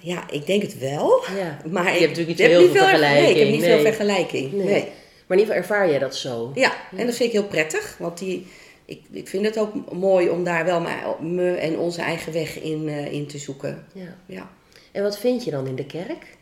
ja, 0.01 0.31
ik 0.31 0.47
denk 0.47 0.63
het 0.63 0.79
wel. 0.79 1.25
Ja. 1.37 1.61
Maar 1.71 1.85
Je 1.85 1.91
hebt 2.01 2.17
natuurlijk 2.17 2.29
niet 2.29 2.37
veel 2.49 2.61
veel 2.61 2.69
erv- 2.69 2.79
vergelijking, 2.79 3.23
Nee, 3.25 3.31
ik 3.31 3.39
heb 3.39 3.49
niet 3.49 3.61
nee. 3.61 3.71
veel 3.75 3.83
vergelijking. 3.93 4.53
Nee. 4.53 4.67
Nee. 4.67 4.83
Maar 5.27 5.37
in 5.37 5.43
ieder 5.43 5.55
geval 5.55 5.57
ervaar 5.77 5.89
jij 5.91 5.99
dat 5.99 6.17
zo? 6.17 6.51
Ja, 6.55 6.73
en 6.97 7.07
dat 7.07 7.15
vind 7.17 7.29
ik 7.29 7.39
heel 7.41 7.47
prettig. 7.49 7.97
Want 7.99 8.19
die, 8.19 8.47
ik, 8.85 9.01
ik 9.11 9.29
vind 9.29 9.45
het 9.45 9.59
ook 9.59 9.93
mooi 9.93 10.29
om 10.29 10.45
daar 10.45 10.65
wel 10.65 10.81
mijn- 10.81 11.35
me 11.35 11.51
en 11.55 11.79
onze 11.79 12.01
eigen 12.01 12.33
weg 12.33 12.61
in, 12.61 12.89
eh, 12.89 13.13
in 13.13 13.27
te 13.27 13.39
zoeken. 13.39 13.87
Ja. 13.93 14.17
Ja. 14.27 14.51
En 14.93 15.03
wat 15.03 15.19
vind 15.19 15.45
je 15.45 15.51
dan 15.51 15.67
in 15.67 15.75
de 15.77 15.87
kerk? 15.87 16.37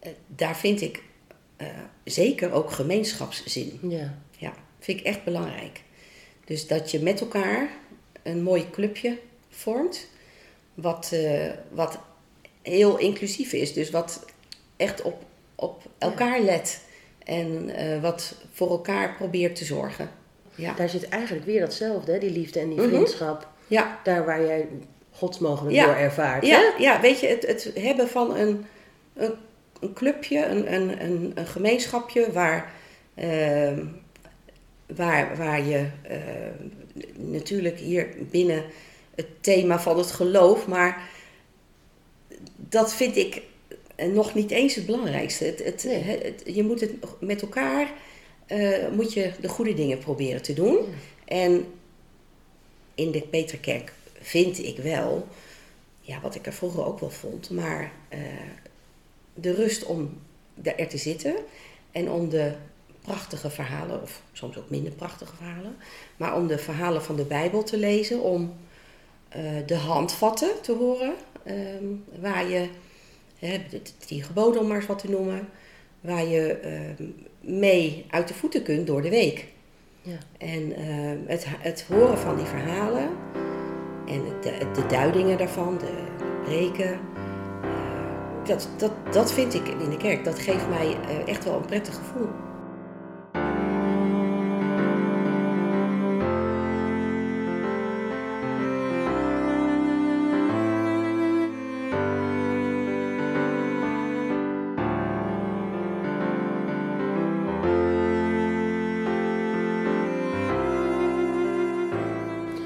Eh, 0.00 0.10
daar 0.26 0.56
vind 0.56 0.80
ik 0.80 1.02
eh, 1.58 1.66
zeker 2.04 2.52
ook 2.52 2.70
gemeenschapszin. 2.70 3.78
Ja. 3.82 4.14
Ja, 4.38 4.52
vind 4.78 5.00
ik 5.00 5.06
echt 5.06 5.24
belangrijk. 5.24 5.80
Dus 6.44 6.66
dat 6.66 6.90
je 6.90 7.00
met 7.00 7.20
elkaar 7.20 7.68
een 8.22 8.42
mooi 8.42 8.66
clubje 8.70 9.18
vormt. 9.50 10.06
Wat, 10.74 11.10
eh, 11.12 11.50
wat 11.70 11.98
heel 12.62 12.98
inclusief 12.98 13.52
is. 13.52 13.72
Dus 13.72 13.90
wat 13.90 14.24
echt 14.76 15.02
op, 15.02 15.22
op 15.54 15.82
elkaar 15.98 16.40
let. 16.40 16.80
En 17.24 17.70
eh, 17.70 18.02
wat 18.02 18.34
voor 18.52 18.70
elkaar 18.70 19.14
probeert 19.16 19.56
te 19.56 19.64
zorgen. 19.64 20.10
Ja, 20.54 20.74
Daar 20.74 20.88
zit 20.88 21.08
eigenlijk 21.08 21.44
weer 21.46 21.60
datzelfde, 21.60 22.12
hè? 22.12 22.18
die 22.18 22.30
liefde 22.30 22.60
en 22.60 22.68
die 22.68 22.78
Mhm. 22.80 22.88
vriendschap. 22.88 23.48
ja. 23.66 24.00
Daar 24.04 24.24
waar 24.24 24.44
jij 24.44 24.68
God 25.12 25.40
mogelijk 25.40 25.74
Ja. 25.74 25.84
door 25.84 25.94
ervaart. 25.94 26.42
hè? 26.42 26.48
Ja, 26.48 26.74
ja, 26.78 27.00
weet 27.00 27.20
je, 27.20 27.26
het, 27.26 27.46
het 27.46 27.70
hebben 27.74 28.08
van 28.08 28.36
een, 28.36 28.64
een, 29.14 29.34
een 29.80 29.92
clubje, 29.92 30.44
een, 30.46 30.72
een, 30.74 31.02
een, 31.04 31.32
een 31.34 31.46
gemeenschapje 31.46 32.32
waar, 32.32 32.72
ehm, 33.14 33.84
waar, 34.86 35.36
waar 35.36 35.64
je 35.64 35.86
eh, 36.02 36.16
natuurlijk 37.16 37.78
hier 37.78 38.08
binnen 38.30 38.64
het 39.14 39.26
thema 39.40 39.80
van 39.80 39.98
het 39.98 40.10
geloof, 40.12 40.66
maar 40.66 41.08
dat 42.56 42.94
vind 42.94 43.16
ik 43.16 43.42
nog 44.12 44.34
niet 44.34 44.50
eens 44.50 44.74
het 44.74 44.86
belangrijkste. 44.86 45.44
Het, 45.44 45.64
het, 45.64 45.82
het- 45.88 46.42
je 46.44 46.62
moet 46.62 46.80
het 46.80 46.92
met 47.20 47.42
elkaar 47.42 47.92
eh, 48.46 48.88
moet 48.92 49.12
je 49.12 49.30
de 49.40 49.48
goede 49.48 49.74
dingen 49.74 49.98
proberen 49.98 50.42
te 50.42 50.52
doen. 50.54 50.78
En 51.24 51.66
in 52.94 53.10
de 53.10 53.20
Peterkerk 53.20 53.92
vind 54.20 54.58
ik 54.64 54.78
wel, 54.78 55.26
ja, 56.00 56.20
wat 56.20 56.34
ik 56.34 56.46
er 56.46 56.52
vroeger 56.52 56.84
ook 56.84 57.00
wel 57.00 57.10
vond, 57.10 57.50
maar 57.50 57.92
eh, 58.08 58.18
de 59.40 59.54
rust 59.54 59.84
om 59.84 60.18
er 60.62 60.88
te 60.88 60.98
zitten 60.98 61.34
en 61.92 62.10
om 62.10 62.28
de 62.28 62.52
prachtige 63.00 63.50
verhalen, 63.50 64.02
of 64.02 64.22
soms 64.32 64.56
ook 64.58 64.70
minder 64.70 64.92
prachtige 64.92 65.36
verhalen, 65.36 65.76
maar 66.16 66.36
om 66.36 66.46
de 66.46 66.58
verhalen 66.58 67.02
van 67.02 67.16
de 67.16 67.24
Bijbel 67.24 67.62
te 67.62 67.76
lezen, 67.78 68.22
om 68.22 68.54
eh, 69.28 69.42
de 69.66 69.76
handvatten 69.76 70.50
te 70.62 70.72
horen. 70.72 71.14
ehm, 71.44 72.20
waar 72.20 72.48
je, 72.48 72.68
hè, 73.38 73.58
de 73.70 73.82
tien 73.98 74.22
geboden 74.22 74.60
om 74.60 74.66
maar 74.66 74.76
eens 74.76 74.86
wat 74.86 74.98
te 74.98 75.10
noemen. 75.10 75.48
Waar 76.00 76.26
je 76.26 76.52
ehm, 76.52 77.04
mee 77.40 78.06
uit 78.10 78.28
de 78.28 78.34
voeten 78.34 78.62
kunt 78.62 78.86
door 78.86 79.02
de 79.02 79.10
week. 79.10 79.46
Ja. 80.02 80.18
En 80.38 80.76
ehm, 80.76 81.18
het, 81.26 81.44
het 81.48 81.84
horen 81.88 82.18
van 82.18 82.36
die 82.36 82.46
verhalen 82.46 83.08
en 84.06 84.22
de, 84.42 84.70
de 84.74 84.86
duidingen 84.86 85.38
daarvan, 85.38 85.78
de 85.78 86.06
preken. 86.44 87.00
Dat, 88.48 88.68
dat, 88.76 88.92
dat 89.12 89.32
vind 89.32 89.54
ik 89.54 89.68
in 89.68 89.90
de 89.90 89.96
kerk. 89.96 90.24
Dat 90.24 90.38
geeft 90.38 90.68
mij 90.68 90.96
eh, 91.08 91.28
echt 91.28 91.44
wel 91.44 91.54
een 91.54 91.66
prettig 91.66 91.94
gevoel. 91.94 92.28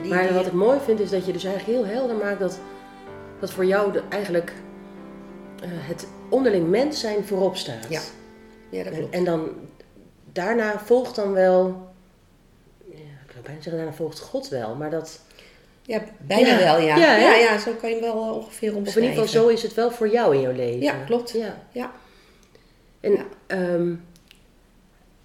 Maar 0.09 0.35
wat 0.35 0.47
ik 0.47 0.53
mooi 0.53 0.79
vind 0.81 1.01
is 1.01 1.11
dat 1.11 1.27
je 1.27 1.33
dus 1.33 1.45
eigenlijk 1.45 1.79
heel 1.79 1.95
helder 1.95 2.17
maakt 2.17 2.41
dat, 2.41 2.61
dat 3.41 3.53
voor 3.53 3.65
jou 3.65 3.93
de, 3.93 4.03
eigenlijk 4.09 4.53
het 5.71 6.07
onderling 6.29 6.69
mens 6.69 7.01
zijn 7.01 7.25
voorop 7.25 7.57
staat. 7.57 7.87
Ja, 7.89 8.01
ja, 8.71 8.83
dat 8.85 8.93
En, 8.93 8.99
klopt. 8.99 9.15
en 9.15 9.25
dan 9.25 9.49
daarna 10.33 10.79
volgt 10.79 11.15
dan 11.15 11.33
wel, 11.33 11.89
ja, 12.91 12.97
ik 13.27 13.33
wil 13.33 13.43
bijna 13.43 13.63
zeggen 13.63 13.77
daarna 13.83 13.97
volgt 13.97 14.19
God 14.21 14.49
wel, 14.49 14.75
maar 14.75 14.91
dat, 14.91 15.21
Ja, 15.83 16.03
bijna 16.27 16.49
Ja. 16.49 16.59
wel, 16.59 16.79
ja. 16.87 16.97
Ja, 16.97 17.17
Ja, 17.17 17.35
ja, 17.35 17.59
zo 17.59 17.73
kan 17.81 17.91
je 17.91 18.01
wel 18.01 18.23
eh, 18.29 18.37
ongeveer 18.37 18.71
of 18.71 18.77
omschrijven. 18.77 19.03
in 19.03 19.09
ieder 19.09 19.27
geval 19.29 19.43
zo 19.43 19.49
is 19.49 19.63
het 19.63 19.75
wel 19.75 19.91
voor 19.91 20.09
jou 20.09 20.35
in 20.35 20.41
jouw 20.41 20.53
leven. 20.53 20.81
Ja, 20.83 21.05
klopt. 21.05 21.31
Ja. 21.31 21.63
Ja. 21.73 21.93
En 23.01 23.13
Ja. 23.13 23.25
ehm, 23.47 23.95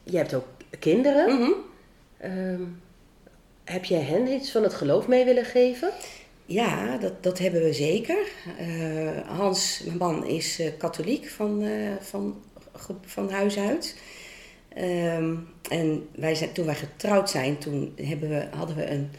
je 0.03 0.17
hebt 0.17 0.33
ook 0.33 0.45
kinderen. 0.79 1.35
Mhm. 1.39 1.49
Ehm, 2.17 2.61
heb 3.63 3.85
jij 3.85 4.01
hen 4.01 4.27
iets 4.27 4.51
van 4.51 4.63
het 4.63 4.73
geloof 4.73 5.07
mee 5.07 5.25
willen 5.25 5.45
geven? 5.45 5.89
Ja, 6.47 6.97
dat, 6.97 7.23
dat 7.23 7.37
hebben 7.37 7.61
we 7.63 7.73
zeker. 7.73 8.17
Eh, 8.57 9.37
Hans, 9.37 9.81
mijn 9.85 9.97
man, 9.97 10.25
is 10.25 10.59
eh, 10.59 10.71
katholiek 10.77 11.27
van, 11.29 11.63
eh, 11.63 11.91
van, 11.99 12.41
van 13.05 13.31
huis 13.31 13.57
uit. 13.57 13.95
Ehm, 14.69 15.35
en 15.69 16.07
wij 16.15 16.35
zijn, 16.35 16.51
toen 16.51 16.65
wij 16.65 16.75
getrouwd 16.75 17.29
zijn, 17.29 17.57
toen 17.57 17.93
hebben 18.01 18.29
we, 18.29 18.47
hadden 18.55 18.75
we 18.75 18.89
een 18.89 19.09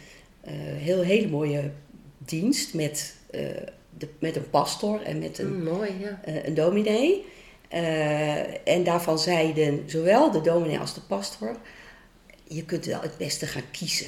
heel, 0.79 1.01
hele 1.03 1.29
mooie 1.29 1.71
dienst 2.19 2.75
met, 2.75 3.15
de, 3.99 4.09
met 4.19 4.37
een 4.37 4.51
pastor 4.51 5.03
en 5.03 5.19
met 5.19 5.39
een 5.39 5.57
Mm, 5.57 5.63
mooi, 5.63 5.91
ja. 5.99 6.21
een 6.25 6.55
dominee. 6.55 7.25
En 8.65 8.85
daarvan 8.85 9.19
zeiden 9.19 9.83
zowel 9.87 10.31
de 10.31 10.41
dominee 10.41 10.79
als 10.79 10.95
de 10.95 11.01
pastor: 11.01 11.57
je 12.45 12.65
kunt 12.65 12.85
wel 12.85 13.01
het 13.01 13.17
beste 13.17 13.47
gaan 13.47 13.71
kiezen. 13.71 14.07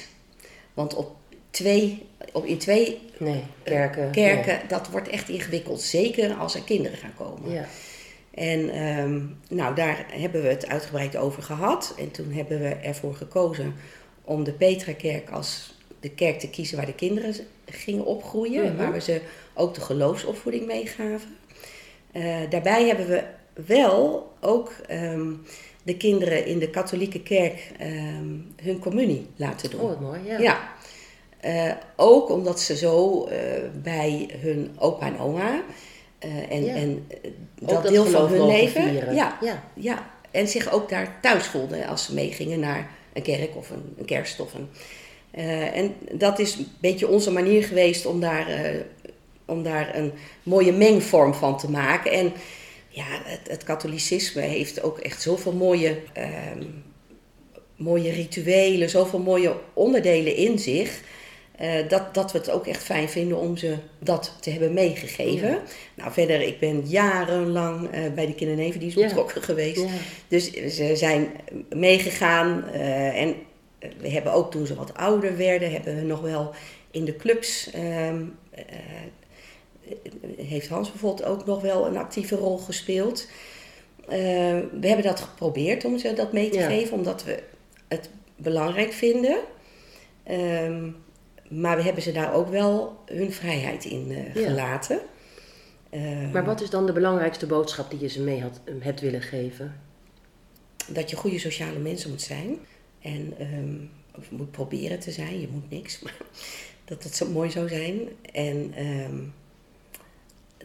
Want 0.75 0.95
op 0.95 1.17
twee, 1.51 2.07
in 2.45 2.59
twee 2.59 2.99
Nee, 3.19 3.43
kerken. 3.63 4.11
kerken, 4.11 4.61
dat 4.69 4.89
wordt 4.91 5.09
echt 5.09 5.29
ingewikkeld. 5.29 5.81
Zeker 5.83 6.35
als 6.35 6.55
er 6.55 6.63
kinderen 6.63 6.99
gaan 6.99 7.15
komen. 7.17 7.51
Ja. 7.53 7.67
En 8.35 8.71
ehm, 8.71 9.21
nou, 9.57 9.75
daar 9.75 10.07
hebben 10.13 10.43
we 10.43 10.49
het 10.49 10.67
uitgebreid 10.67 11.17
over 11.17 11.43
gehad. 11.43 11.95
En 11.99 12.11
toen 12.11 12.33
hebben 12.33 12.61
we 12.61 12.69
ervoor 12.69 13.15
gekozen 13.15 13.75
om 14.25 14.45
de 14.45 14.53
Petrakerk 14.53 15.31
als 15.31 15.79
de 16.01 16.11
kerk 16.11 16.39
te 16.39 16.51
kiezen 16.51 16.77
waar 16.77 16.87
de 16.87 16.95
kinderen 16.95 17.35
gingen 17.67 18.05
opgroeien. 18.05 18.65
En 18.65 18.73
Mhm. 18.73 18.83
waar 18.83 18.93
we 18.93 19.01
ze 19.01 19.21
ook 19.55 19.75
de 19.75 19.81
geloofsopvoeding 19.81 20.67
meegaven. 20.67 21.37
Eh, 22.13 22.37
daarbij 22.51 22.87
hebben 22.87 23.07
we 23.09 23.23
wel 23.67 24.33
ook 24.41 24.73
ehm, 24.89 25.31
de 25.83 25.97
kinderen 25.97 26.47
in 26.47 26.59
de 26.59 26.71
katholieke 26.71 27.21
kerk 27.23 27.71
ehm, 27.79 28.25
hun 28.63 28.79
communie 28.79 29.27
laten 29.37 29.71
doen. 29.71 29.81
Oh, 29.81 30.01
mooi, 30.01 30.21
ja. 30.25 30.39
Ja. 30.39 30.73
Eh, 31.41 31.73
ook 31.97 32.31
omdat 32.31 32.61
ze 32.61 32.77
zo 32.77 33.25
eh, 33.25 33.39
bij 33.83 34.29
hun 34.39 34.71
opa 34.79 35.07
en 35.07 35.19
oma 35.19 35.63
eh, 36.19 36.51
en, 36.51 36.65
Ja. 36.65 36.75
en 36.75 37.07
dat, 37.61 37.89
deel 37.89 38.07
van 38.07 38.29
hun 38.29 38.47
leven. 38.47 39.15
Ja, 39.15 39.39
ja. 39.41 39.65
ja, 39.75 40.11
en 40.31 40.49
zich 40.49 40.73
ook 40.73 40.89
daar 40.89 41.19
thuis 41.23 41.47
voelden 41.47 41.87
als 41.87 42.05
ze 42.05 42.15
meegingen 42.15 42.61
naar 42.61 42.91
een 43.13 43.23
kerk 43.23 43.57
of 43.57 43.71
een, 43.71 43.95
een 43.99 44.05
kerst. 44.05 44.41
Of 44.41 44.55
een, 44.55 44.69
en 45.73 45.95
dat 46.13 46.39
is 46.39 46.55
een 46.55 46.67
beetje 46.81 47.09
onze 47.09 47.33
manier 47.33 47.65
geweest 47.65 48.07
om 48.07 48.21
daar, 48.21 48.47
om 49.45 49.63
daar 49.63 49.97
een 49.97 50.13
mooie 50.43 50.73
mengvorm 50.73 51.35
van 51.35 51.59
te 51.59 51.71
maken. 51.71 52.13
En 52.13 52.33
ja, 52.89 53.05
het, 53.09 53.41
het 53.49 53.65
katholicisme 53.65 54.43
heeft 54.43 54.83
ook 54.83 54.99
echt 54.99 55.23
zoveel 55.23 55.53
mooie, 55.53 55.99
ehm, 56.13 56.63
mooie 57.77 58.13
rituelen, 58.13 58.91
zoveel 58.91 59.19
mooie 59.19 59.57
onderdelen 59.73 60.37
in 60.37 60.59
zich. 60.59 61.01
Eh, 61.61 61.89
dat, 61.89 62.15
dat 62.15 62.33
we 62.33 62.39
het 62.39 62.51
ook 62.51 62.67
echt 62.67 62.83
fijn 62.83 63.09
vinden 63.09 63.39
om 63.39 63.57
ze 63.57 63.75
dat 63.99 64.37
te 64.41 64.51
hebben 64.51 64.73
meegegeven. 64.73 65.49
Ja. 65.49 65.59
Nou, 65.95 66.13
verder, 66.13 66.41
ik 66.41 66.59
ben 66.59 66.81
jarenlang 66.87 67.91
eh, 67.91 68.01
bij 68.15 68.27
de 68.27 68.35
kindernevendienst 68.35 68.97
Ja. 68.99 69.07
betrokken 69.07 69.43
geweest. 69.43 69.81
Ja. 69.81 69.89
Dus 70.29 70.53
ze 70.53 70.97
zijn 70.97 71.29
meegegaan. 71.75 72.65
eh, 72.73 73.23
en 73.23 73.35
we 73.99 74.09
hebben 74.11 74.33
ook 74.33 74.51
toen 74.51 74.67
ze 74.67 74.75
wat 74.75 74.95
ouder 74.95 75.37
werden, 75.37 75.73
hebben 75.73 75.97
we 75.97 76.03
nog 76.03 76.21
wel 76.21 76.51
in 76.91 77.05
de 77.05 77.17
clubs. 77.17 77.71
ehm, 77.71 78.23
eh, 78.51 78.65
heeft 80.37 80.69
Hans 80.69 80.91
bijvoorbeeld 80.91 81.29
ook 81.29 81.47
nog 81.47 81.63
wel 81.63 81.87
een 81.87 81.97
actieve 81.97 82.35
rol 82.37 82.59
gespeeld. 82.59 83.27
We 84.07 84.87
hebben 84.87 85.03
dat 85.03 85.21
geprobeerd 85.21 85.85
om 85.85 85.99
ze 85.99 86.13
dat 86.13 86.33
mee 86.33 86.49
te 86.51 86.61
geven, 86.61 86.97
omdat 86.97 87.25
we 87.25 87.43
het 87.89 88.11
belangrijk 88.37 88.93
vinden. 88.93 89.37
Ehm, 90.25 90.89
maar 91.51 91.77
we 91.77 91.83
hebben 91.83 92.03
ze 92.03 92.13
daar 92.13 92.35
ook 92.35 92.49
wel 92.49 92.97
hun 93.07 93.33
vrijheid 93.33 93.85
in 93.85 94.11
eh, 94.11 94.35
Ja. 94.35 94.49
gelaten. 94.49 95.01
Ehm, 95.91 96.31
Maar 96.31 96.45
wat 96.45 96.61
is 96.61 96.71
dan 96.71 96.87
de 96.87 96.93
belangrijkste 96.93 97.47
boodschap 97.47 97.91
die 97.91 98.01
je 98.01 98.09
ze 98.09 98.21
mee 98.21 98.43
had, 98.43 98.61
hebt 98.79 99.01
willen 99.01 99.23
geven? 99.23 99.81
dat 100.89 101.11
je 101.11 101.17
goede 101.17 101.39
sociale 101.39 101.79
mensen 101.79 102.11
moet 102.11 102.23
zijn. 102.23 102.59
En 103.03 103.35
ehm, 103.39 103.75
of 104.19 104.31
moet 104.31 104.51
proberen 104.51 104.99
te 104.99 105.11
zijn. 105.11 105.41
Je 105.41 105.49
moet 105.53 105.71
niks, 105.71 105.99
maar 106.03 106.17
dat 106.85 107.03
het 107.05 107.15
zo 107.17 107.27
mooi 107.27 107.51
zou 107.51 107.69
zijn. 107.69 108.01
En 108.33 108.73
ehm, 108.77 109.19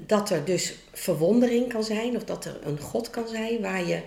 dat 0.05 0.29
er 0.29 0.45
dus 0.45 0.75
verwondering 0.91 1.67
kan 1.67 1.83
zijn. 1.83 2.15
Of 2.15 2.23
dat 2.23 2.45
er 2.45 2.59
een 2.63 2.79
God 2.79 3.09
kan 3.09 3.27
zijn 3.27 3.61
waar 3.61 3.85
je, 3.87 4.01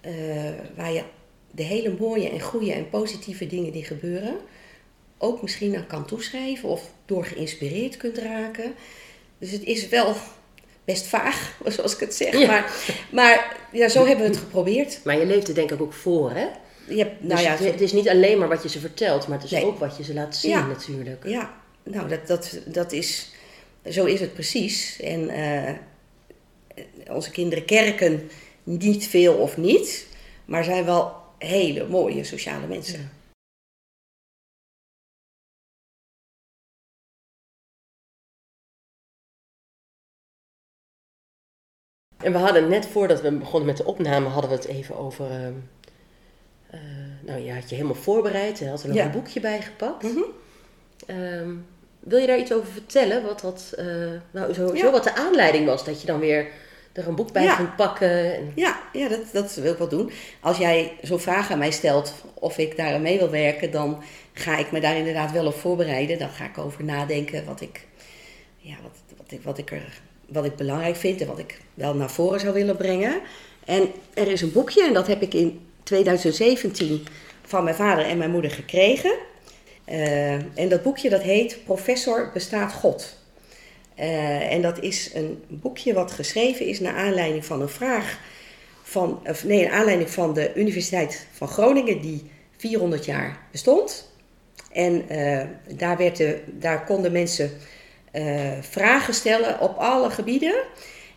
eh, 0.00 0.50
waar 0.76 0.92
je 0.92 1.02
de 1.50 1.62
hele 1.62 1.96
mooie 1.98 2.28
en 2.28 2.40
goede 2.40 2.72
en 2.72 2.88
positieve 2.90 3.46
dingen 3.46 3.72
die 3.72 3.84
gebeuren... 3.84 4.36
ook 5.22 5.42
misschien 5.42 5.76
aan 5.76 5.86
kan 5.86 6.06
toeschrijven 6.06 6.68
of 6.68 6.82
door 7.06 7.24
geïnspireerd 7.24 7.96
kunt 7.96 8.18
raken. 8.18 8.74
Dus 9.38 9.50
het 9.50 9.64
is 9.64 9.88
wel 9.88 10.14
best 10.84 11.06
vaag, 11.06 11.58
zoals 11.74 11.94
ik 11.94 12.00
het 12.00 12.14
zeg. 12.14 12.38
Ja. 12.38 12.46
Maar, 12.46 12.72
maar 13.10 13.56
ja, 13.72 13.88
zo 13.88 14.06
hebben 14.06 14.24
we 14.24 14.30
het 14.30 14.40
geprobeerd. 14.40 15.00
Maar 15.04 15.18
je 15.18 15.26
leeft 15.26 15.48
er 15.48 15.54
denk 15.54 15.70
ik 15.70 15.80
ook 15.80 15.92
voor, 15.92 16.30
hè? 16.30 16.46
Je 16.88 16.98
hebt, 16.98 17.22
nou 17.22 17.34
dus 17.34 17.42
ja, 17.42 17.56
het, 17.56 17.80
is 17.80 17.92
niet 17.92 18.08
alleen 18.08 18.38
maar 18.38 18.48
wat 18.48 18.62
je 18.62 18.68
ze 18.68 18.80
vertelt, 18.80 19.26
maar 19.28 19.36
het 19.36 19.46
is 19.46 19.50
Nee. 19.52 19.64
ook 19.64 19.78
wat 19.78 19.96
je 19.96 20.04
ze 20.04 20.14
laat 20.14 20.36
zien 20.36 20.50
Ja. 20.50 20.66
natuurlijk. 20.66 21.26
ja, 21.26 21.54
nou 21.82 22.08
dat, 22.08 22.26
dat, 22.26 22.58
dat 22.66 22.92
is, 22.92 23.32
zo 23.90 24.04
is 24.04 24.20
het 24.20 24.34
precies. 24.34 25.00
En 25.00 25.28
eh, 25.28 25.74
onze 27.08 27.30
kinderen 27.30 27.64
kerken 27.64 28.30
niet 28.62 29.06
veel 29.08 29.34
of 29.34 29.56
niet, 29.56 30.06
maar 30.44 30.64
zijn 30.64 30.84
wel 30.84 31.12
hele 31.38 31.86
mooie 31.88 32.24
sociale 32.24 32.66
mensen. 32.66 32.98
Ja. 33.00 33.21
En 42.22 42.32
we 42.32 42.38
hadden 42.38 42.68
net 42.68 42.86
voordat 42.86 43.20
we 43.20 43.32
begonnen 43.32 43.66
met 43.68 43.76
de 43.76 43.84
opname, 43.84 44.28
hadden 44.28 44.50
we 44.50 44.56
het 44.56 44.66
even 44.66 44.96
over. 44.98 45.30
ehm, 45.30 45.52
eh, 46.70 46.80
nou, 47.20 47.40
je 47.40 47.52
had 47.52 47.68
je 47.68 47.74
helemaal 47.74 47.96
voorbereid, 48.02 48.58
je 48.58 48.68
had 48.68 48.82
er 48.82 48.88
nog 48.88 48.96
Ja. 48.96 49.04
een 49.04 49.10
boekje 49.10 49.40
bij 49.40 49.60
gepakt. 49.62 50.02
Mhm. 50.02 50.20
Ehm, 51.06 51.50
wil 52.00 52.18
je 52.18 52.26
daar 52.26 52.38
iets 52.38 52.52
over 52.52 52.72
vertellen? 52.72 53.22
Wat 53.22 53.40
dat, 53.40 53.72
eh, 53.76 53.86
nou, 54.30 54.76
Ja. 54.76 54.90
wat 54.90 55.04
de 55.04 55.14
aanleiding 55.14 55.66
was 55.66 55.84
dat 55.84 56.00
je 56.00 56.06
dan 56.06 56.20
weer 56.20 56.46
er 56.92 57.08
een 57.08 57.14
boek 57.14 57.32
bij 57.32 57.42
Ja. 57.42 57.54
ging 57.54 57.74
pakken? 57.74 58.34
En, 58.36 58.52
Ja, 58.54 58.80
ja 58.92 59.08
dat, 59.08 59.20
dat 59.32 59.54
wil 59.54 59.72
ik 59.72 59.78
wel 59.78 59.88
doen. 59.88 60.10
Als 60.40 60.58
jij 60.58 60.92
zo'n 61.02 61.20
vraag 61.20 61.50
aan 61.50 61.58
mij 61.58 61.70
stelt 61.70 62.14
of 62.34 62.58
ik 62.58 62.76
daar 62.76 63.00
mee 63.00 63.18
wil 63.18 63.30
werken, 63.30 63.70
dan 63.70 64.02
ga 64.32 64.56
ik 64.58 64.72
me 64.72 64.80
daar 64.80 64.96
inderdaad 64.96 65.32
wel 65.32 65.46
op 65.46 65.54
voorbereiden. 65.54 66.18
Dan 66.18 66.28
ga 66.28 66.44
ik 66.44 66.58
over 66.58 66.84
nadenken 66.84 67.44
wat 67.44 67.60
ik, 67.60 67.86
ja, 68.56 68.74
wat, 68.82 68.96
wat, 69.16 69.30
ik, 69.32 69.42
wat, 69.42 69.58
ik 69.58 69.70
er, 69.70 70.00
wat 70.32 70.44
ik 70.44 70.56
belangrijk 70.56 70.96
vind 70.96 71.20
en 71.20 71.26
wat 71.26 71.38
ik 71.38 71.60
wel 71.74 71.94
naar 71.94 72.10
voren 72.10 72.40
zou 72.40 72.52
willen 72.52 72.76
brengen. 72.76 73.20
En 73.64 73.90
er 74.14 74.28
is 74.28 74.40
een 74.40 74.52
boekje 74.52 74.84
en 74.86 74.94
dat 74.94 75.06
heb 75.06 75.22
ik 75.22 75.34
in 75.34 75.60
2017 75.82 77.06
van 77.42 77.64
mijn 77.64 77.76
vader 77.76 78.04
en 78.04 78.18
mijn 78.18 78.30
moeder 78.30 78.50
gekregen. 78.50 79.14
Eh, 79.84 80.32
en 80.32 80.68
dat 80.68 80.82
boekje 80.82 81.10
dat 81.10 81.22
heet 81.22 81.58
Professor 81.64 82.30
bestaat 82.32 82.72
God. 82.72 83.16
Eh, 83.94 84.52
en 84.52 84.62
dat 84.62 84.80
is 84.80 85.10
een 85.14 85.42
boekje 85.48 85.92
wat 85.92 86.12
geschreven 86.12 86.66
is 86.66 86.80
naar 86.80 86.94
aanleiding 86.94 87.44
van 87.44 87.60
een 87.60 87.68
vraag 87.68 88.18
van, 88.82 89.20
of 89.26 89.44
nee, 89.44 89.64
naar 89.64 89.72
aanleiding 89.72 90.10
van 90.10 90.34
de 90.34 90.52
Universiteit 90.54 91.26
van 91.32 91.48
Groningen 91.48 92.00
die 92.00 92.30
400 92.56 93.04
jaar 93.04 93.38
bestond. 93.50 94.10
En 94.72 95.04
uh, 95.10 95.40
daar, 95.76 95.96
werd 95.96 96.22
daar 96.46 96.84
konden 96.84 97.12
mensen 97.12 97.50
vragen 98.60 99.14
stellen 99.14 99.60
op 99.60 99.76
alle 99.76 100.10
gebieden. 100.10 100.54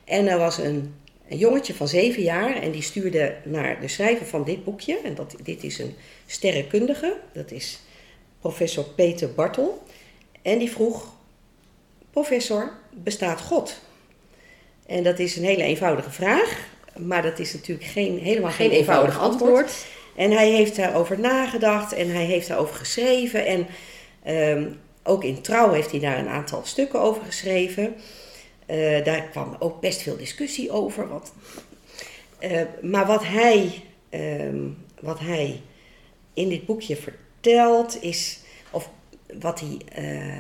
En 0.06 0.28
er 0.28 0.38
was 0.38 0.58
een, 0.58 0.96
een, 1.30 1.38
jongetje 1.38 1.74
van 1.74 1.88
zeven 1.88 2.22
jaar 2.22 2.56
en 2.56 2.72
die 2.72 2.82
stuurde 2.82 3.36
naar 3.44 3.82
de 3.82 3.88
schrijver 3.88 4.26
van 4.26 4.44
dit 4.44 4.64
boekje. 4.64 5.00
En 5.04 5.16
dat, 5.16 5.36
dit 5.44 5.64
is 5.64 5.80
een 5.80 5.96
sterrenkundige, 6.26 7.18
dat 7.34 7.52
is 7.52 7.80
professor 8.40 8.84
Peter 8.84 9.34
Bartel. 9.34 9.84
En 10.42 10.58
die 10.58 10.72
vroeg, 10.72 11.16
professor, 12.12 12.72
bestaat 12.92 13.42
God? 13.42 13.80
En 14.86 15.04
dat 15.04 15.20
is 15.20 15.36
een 15.36 15.44
hele 15.44 15.64
eenvoudige 15.64 16.12
vraag, 16.12 16.68
maar 16.98 17.22
dat 17.22 17.40
is 17.40 17.54
natuurlijk 17.54 17.88
geen, 17.88 18.20
helemaal 18.20 18.52
geen, 18.52 18.72
eenvoudig, 18.72 19.20
antwoord. 19.20 19.86
En 20.16 20.32
hij 20.32 20.50
heeft 20.50 20.76
daarover 20.76 21.20
nagedacht 21.20 21.94
en 21.94 22.10
hij 22.10 22.26
heeft 22.26 22.48
daarover 22.48 22.76
geschreven. 22.76 23.46
En 23.46 23.68
um, 24.58 24.80
ook 25.08 25.24
in 25.24 25.42
Trouw 25.42 25.72
heeft 25.72 25.92
hij 25.92 26.00
daar 26.00 26.20
een 26.20 26.28
aantal 26.28 26.62
stukken 26.64 27.02
over 27.02 27.24
geschreven. 27.26 27.96
Uh, 28.70 29.06
daar 29.06 29.22
kwam 29.22 29.56
ook 29.60 29.82
best 29.82 30.02
veel 30.02 30.18
discussie 30.18 30.72
over. 30.72 31.08
Wat, 31.08 31.34
uh, 32.40 32.62
maar 32.82 33.06
wat 33.06 33.24
hij, 33.26 33.84
um, 34.10 34.78
wat 35.00 35.20
hij 35.20 35.62
in 36.34 36.50
dit 36.50 36.66
boekje 36.66 36.96
vertelt, 36.96 38.04
is, 38.04 38.40
of 38.72 38.90
wat 39.40 39.60
hij 39.60 40.04
uh, 40.04 40.34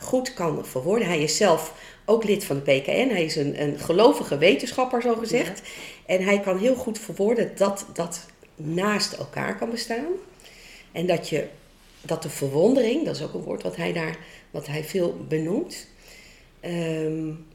goed 0.00 0.34
kan 0.34 0.66
verwoorden. 0.66 1.08
Hij 1.08 1.22
is 1.22 1.36
zelf 1.36 1.74
ook 2.04 2.24
lid 2.24 2.44
van 2.44 2.62
de 2.64 2.72
PKN. 2.72 3.08
Hij 3.08 3.24
is 3.24 3.36
een, 3.36 3.62
een 3.62 3.78
gelovige 3.78 4.38
wetenschapper, 4.38 5.02
zo 5.02 5.14
gezegd. 5.14 5.58
Ja. 5.64 6.14
En 6.14 6.24
hij 6.24 6.40
kan 6.40 6.58
heel 6.58 6.74
goed 6.74 6.98
verwoorden 6.98 7.52
dat 7.56 7.86
dat 7.92 8.26
naast 8.56 9.12
elkaar 9.12 9.56
kan 9.58 9.70
bestaan. 9.70 10.12
En 10.92 11.06
dat, 11.06 11.28
je, 11.28 11.48
dat 12.06 12.22
de 12.22 12.30
verwondering, 12.30 13.04
dat 13.04 13.16
is 13.16 13.22
ook 13.22 13.34
een 13.34 13.40
woord 13.40 13.62
wat 13.62 13.76
hij 13.76 13.92
daar 13.92 14.16
wat 14.50 14.66
hij 14.66 14.84
veel 14.84 15.16
benoemt 15.28 15.86
um, 16.64 17.46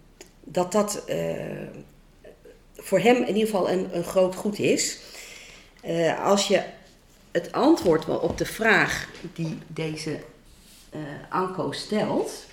dat 0.43 0.71
dat 0.71 1.03
uh, 1.09 1.43
voor 2.75 2.99
hem 2.99 3.15
in 3.15 3.35
ieder 3.35 3.49
geval 3.49 3.69
een, 3.69 3.95
een 3.95 4.03
groot 4.03 4.35
goed 4.35 4.59
is. 4.59 4.99
Uh, 5.85 6.25
als 6.25 6.47
je 6.47 6.63
het 7.31 7.51
antwoord 7.51 8.19
op 8.19 8.37
de 8.37 8.45
vraag 8.45 9.09
die 9.33 9.57
deze 9.67 10.19
uh, 10.91 10.99
Anko 11.29 11.71
stelt, 11.71 12.45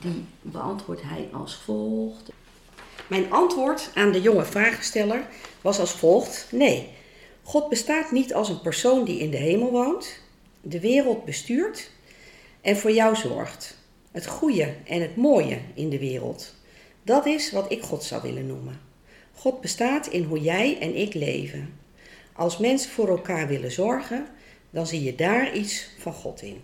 die 0.00 0.24
beantwoordt 0.42 1.02
hij 1.02 1.28
als 1.32 1.56
volgt. 1.56 2.30
Mijn 3.06 3.32
antwoord 3.32 3.90
aan 3.94 4.12
de 4.12 4.20
jonge 4.20 4.44
vragensteller 4.44 5.26
was 5.60 5.78
als 5.78 5.92
volgt: 5.92 6.46
Nee, 6.50 6.88
God 7.42 7.68
bestaat 7.68 8.10
niet 8.10 8.34
als 8.34 8.48
een 8.48 8.60
persoon 8.60 9.04
die 9.04 9.18
in 9.18 9.30
de 9.30 9.36
hemel 9.36 9.70
woont, 9.70 10.20
de 10.60 10.80
wereld 10.80 11.24
bestuurt 11.24 11.90
en 12.60 12.76
voor 12.76 12.92
jou 12.92 13.16
zorgt 13.16 13.78
het 14.10 14.26
goede 14.26 14.74
en 14.84 15.00
het 15.00 15.16
mooie 15.16 15.58
in 15.74 15.88
de 15.88 15.98
wereld. 15.98 16.54
Dat 17.02 17.26
is 17.26 17.52
wat 17.52 17.72
ik 17.72 17.82
God 17.82 18.02
zou 18.02 18.22
willen 18.22 18.46
noemen. 18.46 18.80
God 19.32 19.60
bestaat 19.60 20.06
in 20.06 20.22
hoe 20.22 20.40
jij 20.40 20.78
en 20.80 20.96
ik 20.96 21.14
leven. 21.14 21.74
Als 22.32 22.58
mensen 22.58 22.90
voor 22.90 23.08
elkaar 23.08 23.48
willen 23.48 23.72
zorgen, 23.72 24.26
dan 24.70 24.86
zie 24.86 25.02
je 25.02 25.14
daar 25.14 25.56
iets 25.56 25.88
van 25.98 26.12
God 26.12 26.42
in. 26.42 26.62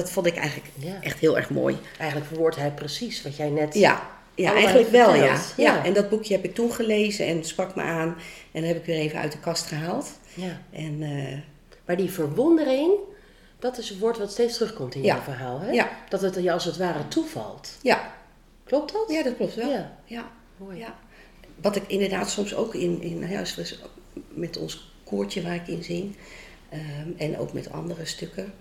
Dat 0.00 0.10
vond 0.10 0.26
ik 0.26 0.36
eigenlijk 0.36 0.68
echt 1.00 1.18
heel 1.18 1.36
erg 1.36 1.50
mooi. 1.50 1.78
Eigenlijk 1.98 2.30
verwoordt 2.30 2.56
hij 2.56 2.70
precies 2.70 3.22
wat 3.22 3.36
jij 3.36 3.50
net. 3.50 3.74
Ja, 3.74 4.10
ja 4.34 4.54
eigenlijk 4.54 4.90
wel, 4.90 5.14
ja. 5.14 5.24
ja. 5.24 5.40
ja. 5.56 5.84
En 5.84 5.92
dat 5.92 6.08
boekje 6.08 6.34
heb 6.34 6.44
ik 6.44 6.54
toen 6.54 6.72
gelezen 6.72 7.26
en 7.26 7.44
sprak 7.44 7.74
me 7.74 7.82
aan. 7.82 8.16
En 8.52 8.60
dat 8.60 8.70
heb 8.70 8.76
ik 8.76 8.84
weer 8.84 8.96
even 8.96 9.18
uit 9.18 9.32
de 9.32 9.38
kast 9.38 9.66
gehaald. 9.66 10.10
Ja. 10.34 10.60
En, 10.72 11.02
uh, 11.02 11.38
maar 11.84 11.96
die 11.96 12.10
verwondering, 12.10 12.92
dat 13.58 13.78
is 13.78 13.90
een 13.90 13.98
woord 13.98 14.18
wat 14.18 14.32
steeds 14.32 14.56
terugkomt 14.56 14.94
in 14.94 15.02
jouw 15.02 15.20
verhaal. 15.20 15.60
Hè? 15.60 15.70
Ja. 15.70 15.90
Dat 16.08 16.20
het 16.20 16.34
je 16.34 16.52
als 16.52 16.64
het 16.64 16.76
ware 16.76 17.08
toevalt. 17.08 17.78
Ja. 17.82 18.14
Klopt 18.64 18.92
dat? 18.92 19.04
Ja, 19.08 19.22
dat 19.22 19.36
klopt 19.36 19.54
wel. 19.54 19.70
Ja. 19.70 19.96
ja. 20.04 20.30
Mooi. 20.56 20.78
ja. 20.78 20.98
Wat 21.60 21.76
ik 21.76 21.82
inderdaad 21.86 22.30
soms 22.30 22.54
ook 22.54 22.74
in, 22.74 23.02
in 23.02 23.44
met 24.28 24.56
ons 24.56 24.92
koortje 25.04 25.42
waar 25.42 25.54
ik 25.54 25.68
in 25.68 25.84
zing. 25.84 26.16
Um, 26.72 27.14
en 27.18 27.38
ook 27.38 27.52
met 27.52 27.72
andere 27.72 28.04
stukken 28.04 28.52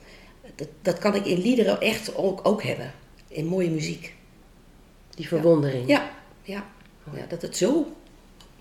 dat, 0.56 0.68
dat 0.82 0.98
kan 0.98 1.16
ik 1.16 1.26
in 1.26 1.42
liederen 1.42 1.82
echt 1.82 2.16
ook, 2.16 2.40
ook 2.44 2.64
hebben. 2.64 2.94
In 3.28 3.46
mooie 3.46 3.70
muziek. 3.70 4.14
Die 5.10 5.28
verwondering. 5.28 5.88
Ja, 5.88 6.12
ja. 6.42 6.66
ja, 7.14 7.26
dat 7.26 7.42
het 7.42 7.58
zo 7.58 7.96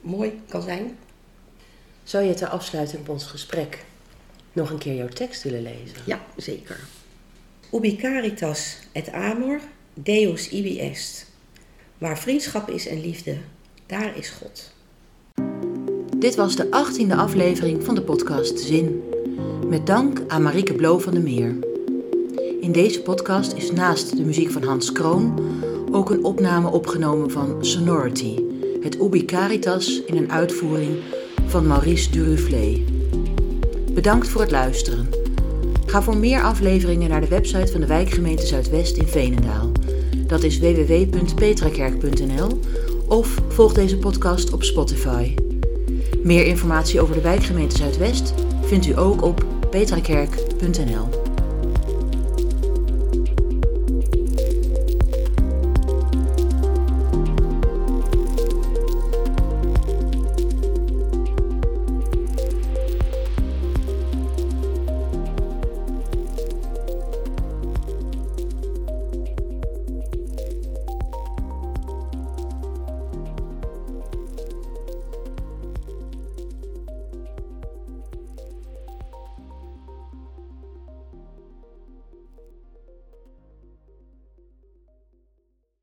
mooi 0.00 0.40
kan 0.48 0.62
zijn. 0.62 0.98
Zou 2.02 2.24
je 2.24 2.34
ter 2.34 2.48
afsluiting 2.48 3.04
van 3.04 3.14
ons 3.14 3.24
gesprek 3.24 3.84
nog 4.52 4.70
een 4.70 4.78
keer 4.78 4.94
jouw 4.94 5.08
tekst 5.08 5.42
willen 5.42 5.62
lezen? 5.62 5.96
Ja, 6.04 6.24
zeker. 6.36 6.80
Ubi 7.72 7.96
caritas 7.96 8.78
et 8.92 9.12
amor, 9.12 9.60
Deus 9.94 10.48
ibi 10.48 10.80
est. 10.80 11.26
Waar 11.98 12.18
vriendschap 12.18 12.70
is 12.70 12.86
en 12.86 13.00
liefde, 13.00 13.36
daar 13.86 14.16
is 14.16 14.28
God. 14.28 14.72
Dit 16.16 16.34
was 16.34 16.56
de 16.56 16.70
achttiende 16.70 17.14
aflevering 17.14 17.84
van 17.84 17.94
de 17.94 18.02
podcast 18.02 18.58
Zin. 18.58 19.02
Met 19.66 19.86
dank 19.86 20.22
aan 20.28 20.42
Marieke 20.42 20.74
Blo 20.74 20.98
van 20.98 21.12
der 21.12 21.22
Meer. 21.22 21.77
In 22.68 22.74
deze 22.74 23.02
podcast 23.02 23.52
is 23.52 23.72
naast 23.72 24.16
de 24.16 24.24
muziek 24.24 24.50
van 24.50 24.62
Hans 24.62 24.92
Kroon 24.92 25.40
ook 25.90 26.10
een 26.10 26.24
opname 26.24 26.70
opgenomen 26.70 27.30
van 27.30 27.64
Sonority, 27.64 28.42
het 28.80 29.00
Ubi 29.00 29.24
Caritas 29.24 30.04
in 30.04 30.16
een 30.16 30.32
uitvoering 30.32 30.96
van 31.46 31.66
Maurice 31.66 32.10
Duruflé. 32.10 32.82
Bedankt 33.92 34.28
voor 34.28 34.40
het 34.40 34.50
luisteren. 34.50 35.08
Ga 35.86 36.02
voor 36.02 36.16
meer 36.16 36.42
afleveringen 36.42 37.08
naar 37.08 37.20
de 37.20 37.28
website 37.28 37.72
van 37.72 37.80
de 37.80 37.86
wijkgemeente 37.86 38.46
Zuidwest 38.46 38.96
in 38.96 39.06
Veenendaal. 39.06 39.72
Dat 40.26 40.42
is 40.42 40.58
www.petrakerk.nl 40.58 42.58
of 43.06 43.34
volg 43.48 43.72
deze 43.72 43.98
podcast 43.98 44.52
op 44.52 44.62
Spotify. 44.62 45.34
Meer 46.22 46.46
informatie 46.46 47.00
over 47.00 47.14
de 47.14 47.20
wijkgemeente 47.20 47.76
Zuidwest 47.76 48.34
vindt 48.62 48.86
u 48.86 48.98
ook 48.98 49.22
op 49.22 49.46
petrakerk.nl. 49.70 51.27